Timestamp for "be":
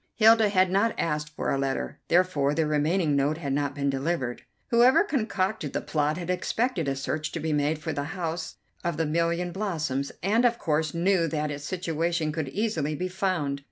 7.39-7.53, 12.95-13.09